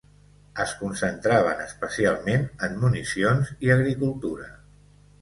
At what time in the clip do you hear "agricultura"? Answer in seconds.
3.79-4.53